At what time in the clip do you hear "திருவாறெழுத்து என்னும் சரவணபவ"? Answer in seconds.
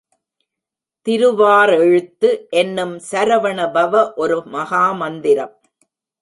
1.07-4.03